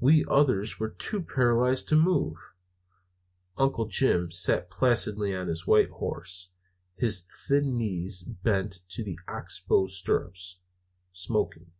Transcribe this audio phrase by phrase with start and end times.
[0.00, 2.38] We others were too paralyzed to move.
[3.58, 6.52] Uncle Jim sat placidly on his white horse,
[6.96, 10.60] his thin knees bent to the ox bow stirrups,
[11.12, 11.72] smoking.